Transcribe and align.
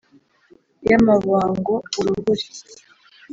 y’amabango 0.89 1.75
uruhuri 1.99 2.45